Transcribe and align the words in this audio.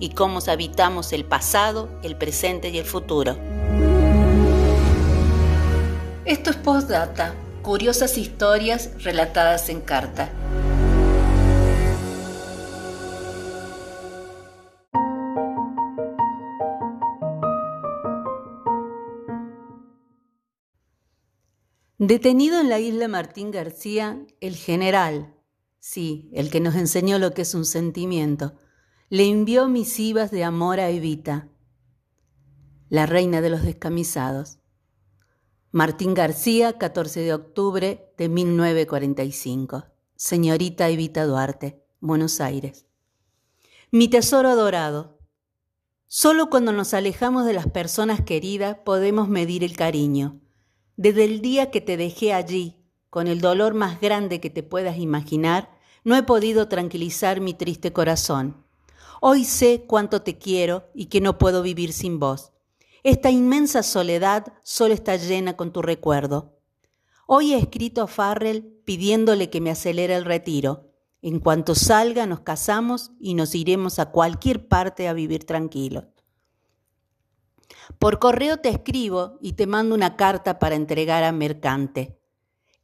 y 0.00 0.10
cómo 0.10 0.40
habitamos 0.48 1.12
el 1.12 1.24
pasado, 1.24 1.88
el 2.02 2.16
presente 2.16 2.70
y 2.70 2.78
el 2.78 2.86
futuro. 2.86 3.36
Esto 6.24 6.50
es 6.50 6.56
Postdata, 6.56 7.34
curiosas 7.62 8.16
historias 8.16 9.04
relatadas 9.04 9.68
en 9.68 9.80
carta. 9.80 10.32
Detenido 21.98 22.60
en 22.60 22.70
la 22.70 22.78
isla 22.78 23.08
Martín 23.08 23.50
García, 23.50 24.24
el 24.40 24.56
general, 24.56 25.34
sí, 25.80 26.30
el 26.32 26.50
que 26.50 26.58
nos 26.58 26.74
enseñó 26.74 27.18
lo 27.18 27.34
que 27.34 27.42
es 27.42 27.54
un 27.54 27.66
sentimiento, 27.66 28.54
le 29.12 29.28
envió 29.28 29.66
misivas 29.66 30.30
de 30.30 30.44
amor 30.44 30.78
a 30.78 30.88
Evita, 30.88 31.48
la 32.88 33.06
reina 33.06 33.40
de 33.40 33.50
los 33.50 33.64
descamisados. 33.64 34.60
Martín 35.72 36.14
García, 36.14 36.78
14 36.78 37.18
de 37.18 37.34
octubre 37.34 38.12
de 38.16 38.28
1945. 38.28 39.86
Señorita 40.14 40.88
Evita 40.88 41.26
Duarte, 41.26 41.82
Buenos 41.98 42.40
Aires. 42.40 42.86
Mi 43.90 44.06
tesoro 44.06 44.48
adorado. 44.48 45.18
Solo 46.06 46.48
cuando 46.48 46.70
nos 46.70 46.94
alejamos 46.94 47.44
de 47.46 47.54
las 47.54 47.66
personas 47.66 48.20
queridas 48.20 48.76
podemos 48.84 49.28
medir 49.28 49.64
el 49.64 49.76
cariño. 49.76 50.40
Desde 50.96 51.24
el 51.24 51.40
día 51.40 51.72
que 51.72 51.80
te 51.80 51.96
dejé 51.96 52.32
allí, 52.32 52.76
con 53.08 53.26
el 53.26 53.40
dolor 53.40 53.74
más 53.74 54.00
grande 54.00 54.40
que 54.40 54.50
te 54.50 54.62
puedas 54.62 54.98
imaginar, 54.98 55.76
no 56.04 56.14
he 56.14 56.22
podido 56.22 56.68
tranquilizar 56.68 57.40
mi 57.40 57.54
triste 57.54 57.92
corazón. 57.92 58.69
Hoy 59.22 59.44
sé 59.44 59.84
cuánto 59.86 60.22
te 60.22 60.38
quiero 60.38 60.88
y 60.94 61.06
que 61.06 61.20
no 61.20 61.36
puedo 61.36 61.62
vivir 61.62 61.92
sin 61.92 62.18
vos. 62.18 62.52
Esta 63.02 63.30
inmensa 63.30 63.82
soledad 63.82 64.54
solo 64.62 64.94
está 64.94 65.16
llena 65.16 65.58
con 65.58 65.72
tu 65.72 65.82
recuerdo. 65.82 66.58
Hoy 67.26 67.52
he 67.52 67.58
escrito 67.58 68.00
a 68.00 68.06
Farrell 68.06 68.62
pidiéndole 68.86 69.50
que 69.50 69.60
me 69.60 69.70
acelere 69.70 70.14
el 70.14 70.24
retiro. 70.24 70.90
En 71.20 71.38
cuanto 71.38 71.74
salga 71.74 72.24
nos 72.24 72.40
casamos 72.40 73.12
y 73.20 73.34
nos 73.34 73.54
iremos 73.54 73.98
a 73.98 74.10
cualquier 74.10 74.68
parte 74.68 75.06
a 75.06 75.12
vivir 75.12 75.44
tranquilos. 75.44 76.04
Por 77.98 78.18
correo 78.18 78.56
te 78.56 78.70
escribo 78.70 79.36
y 79.42 79.52
te 79.52 79.66
mando 79.66 79.94
una 79.94 80.16
carta 80.16 80.58
para 80.58 80.76
entregar 80.76 81.24
a 81.24 81.32
Mercante. 81.32 82.18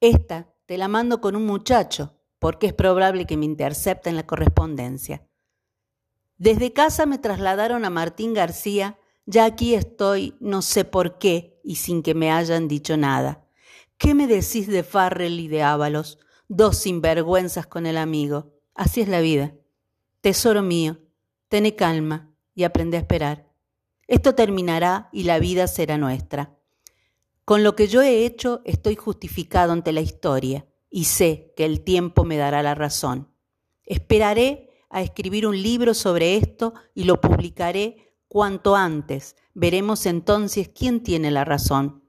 Esta 0.00 0.52
te 0.66 0.78
la 0.78 0.88
mando 0.88 1.20
con 1.20 1.36
un 1.36 1.46
muchacho, 1.46 2.18
porque 2.40 2.66
es 2.66 2.72
probable 2.72 3.24
que 3.24 3.36
me 3.36 3.44
intercepte 3.44 4.10
en 4.10 4.16
la 4.16 4.26
correspondencia. 4.26 5.24
Desde 6.44 6.74
casa 6.74 7.06
me 7.06 7.16
trasladaron 7.16 7.86
a 7.86 7.90
Martín 7.90 8.34
García, 8.34 8.98
ya 9.24 9.46
aquí 9.46 9.74
estoy, 9.74 10.36
no 10.40 10.60
sé 10.60 10.84
por 10.84 11.16
qué, 11.16 11.58
y 11.64 11.76
sin 11.76 12.02
que 12.02 12.12
me 12.12 12.30
hayan 12.30 12.68
dicho 12.68 12.98
nada. 12.98 13.46
¿Qué 13.96 14.12
me 14.12 14.26
decís 14.26 14.66
de 14.66 14.82
Farrell 14.82 15.40
y 15.40 15.48
de 15.48 15.62
Ábalos? 15.62 16.18
Dos 16.48 16.76
sinvergüenzas 16.76 17.66
con 17.66 17.86
el 17.86 17.96
amigo. 17.96 18.52
Así 18.74 19.00
es 19.00 19.08
la 19.08 19.22
vida. 19.22 19.54
Tesoro 20.20 20.60
mío, 20.60 20.98
tené 21.48 21.76
calma 21.76 22.30
y 22.54 22.64
aprende 22.64 22.98
a 22.98 23.00
esperar. 23.00 23.50
Esto 24.06 24.34
terminará 24.34 25.08
y 25.12 25.22
la 25.22 25.38
vida 25.38 25.66
será 25.66 25.96
nuestra. 25.96 26.58
Con 27.46 27.64
lo 27.64 27.74
que 27.74 27.88
yo 27.88 28.02
he 28.02 28.26
hecho 28.26 28.60
estoy 28.66 28.96
justificado 28.96 29.72
ante 29.72 29.92
la 29.92 30.02
historia 30.02 30.66
y 30.90 31.04
sé 31.04 31.54
que 31.56 31.64
el 31.64 31.80
tiempo 31.80 32.22
me 32.24 32.36
dará 32.36 32.62
la 32.62 32.74
razón. 32.74 33.30
Esperaré 33.86 34.73
a 34.94 35.02
escribir 35.02 35.44
un 35.48 35.60
libro 35.60 35.92
sobre 35.92 36.36
esto 36.36 36.72
y 36.94 37.02
lo 37.02 37.20
publicaré 37.20 38.14
cuanto 38.28 38.76
antes. 38.76 39.34
Veremos 39.52 40.06
entonces 40.06 40.70
quién 40.72 41.02
tiene 41.02 41.32
la 41.32 41.44
razón. 41.44 42.04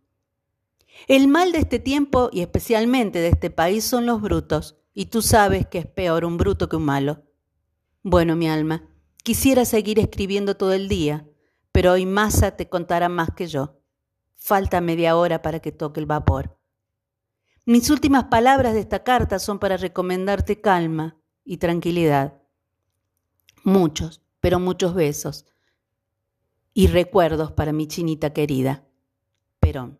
El 1.07 1.27
mal 1.27 1.51
de 1.51 1.57
este 1.57 1.79
tiempo 1.79 2.29
y 2.31 2.41
especialmente 2.41 3.19
de 3.19 3.29
este 3.29 3.49
país 3.49 3.83
son 3.83 4.05
los 4.05 4.21
brutos, 4.21 4.77
y 4.93 5.07
tú 5.07 5.23
sabes 5.23 5.65
que 5.65 5.79
es 5.79 5.87
peor 5.87 6.25
un 6.25 6.37
bruto 6.37 6.69
que 6.69 6.75
un 6.75 6.85
malo. 6.85 7.23
Bueno, 8.03 8.35
mi 8.35 8.47
alma, 8.47 8.87
quisiera 9.23 9.65
seguir 9.65 9.97
escribiendo 9.97 10.55
todo 10.55 10.73
el 10.73 10.87
día, 10.87 11.27
pero 11.71 11.93
hoy 11.93 12.05
Masa 12.05 12.55
te 12.55 12.69
contará 12.69 13.09
más 13.09 13.31
que 13.35 13.47
yo. 13.47 13.79
Falta 14.37 14.79
media 14.79 15.17
hora 15.17 15.41
para 15.41 15.59
que 15.59 15.71
toque 15.71 15.99
el 15.99 16.05
vapor. 16.05 16.55
Mis 17.65 17.89
últimas 17.89 18.25
palabras 18.25 18.75
de 18.75 18.81
esta 18.81 19.03
carta 19.03 19.39
son 19.39 19.57
para 19.57 19.75
recomendarte 19.75 20.61
calma 20.61 21.17
y 21.43 21.57
tranquilidad 21.57 22.44
muchos, 23.65 24.21
pero 24.39 24.59
muchos 24.59 24.93
besos 24.93 25.45
y 26.73 26.87
recuerdos 26.87 27.51
para 27.51 27.73
mi 27.73 27.87
chinita 27.87 28.31
querida. 28.31 28.85
Perón. 29.59 29.99